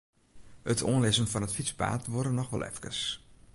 It 0.71 0.83
oanlizzen 0.91 1.31
fan 1.31 1.45
it 1.47 1.55
fytspaad 1.57 2.01
duorre 2.07 2.33
noch 2.35 2.51
wol 2.53 2.67
efkes. 2.69 2.99